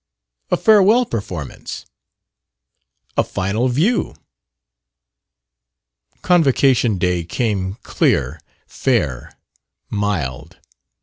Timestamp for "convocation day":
6.23-7.23